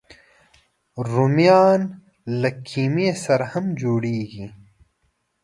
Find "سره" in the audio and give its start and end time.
3.25-3.45